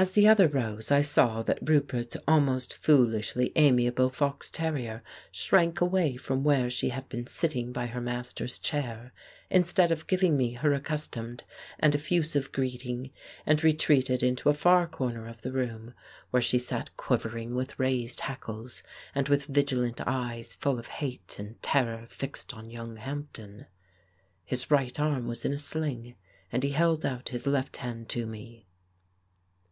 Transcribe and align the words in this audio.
As 0.00 0.12
the 0.12 0.28
other 0.28 0.46
rose, 0.46 0.92
I 0.92 1.02
saw 1.02 1.42
that 1.42 1.58
Roupert's 1.64 2.16
almost 2.28 2.72
foolishly 2.72 3.50
amiable 3.56 4.08
fox 4.10 4.48
terrier 4.48 5.02
shrank 5.32 5.80
away 5.80 6.16
from 6.16 6.44
where 6.44 6.70
she 6.70 6.90
had 6.90 7.08
been 7.08 7.26
sitting 7.26 7.72
by 7.72 7.86
her 7.86 8.00
master's 8.00 8.60
chair, 8.60 9.12
instead 9.50 9.90
of 9.90 10.06
giving 10.06 10.36
me 10.36 10.52
her 10.52 10.72
accustomed 10.72 11.42
and 11.80 11.96
effusive 11.96 12.52
greeting, 12.52 13.10
and 13.44 13.64
retreated 13.64 14.22
into 14.22 14.48
a 14.48 14.54
far 14.54 14.86
corner 14.86 15.26
of 15.26 15.42
the 15.42 15.50
room, 15.50 15.94
where 16.30 16.42
she 16.42 16.60
sat 16.60 16.96
quivering 16.96 17.56
with 17.56 17.76
raised 17.80 18.20
hackles, 18.20 18.84
and 19.16 19.28
with 19.28 19.46
vigilant 19.46 20.00
eyes 20.06 20.52
full 20.52 20.78
of 20.78 20.86
hate 20.86 21.34
and 21.40 21.60
terror 21.60 22.06
fixed 22.08 22.54
on 22.54 22.70
young 22.70 22.98
Hampden. 22.98 23.66
His 24.44 24.70
right 24.70 25.00
arm 25.00 25.26
was 25.26 25.44
in 25.44 25.52
a 25.52 25.58
sling, 25.58 26.14
and 26.52 26.62
he 26.62 26.70
held 26.70 27.04
out 27.04 27.30
his 27.30 27.48
left 27.48 27.78
hand 27.78 28.08
to 28.10 28.26
me. 28.28 28.64